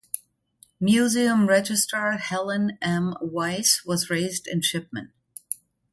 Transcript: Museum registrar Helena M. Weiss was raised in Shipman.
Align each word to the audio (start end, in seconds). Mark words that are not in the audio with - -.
Museum 0.79 1.47
registrar 1.47 2.17
Helena 2.17 2.73
M. 2.81 3.13
Weiss 3.21 3.85
was 3.85 4.09
raised 4.09 4.47
in 4.47 4.59
Shipman. 4.63 5.13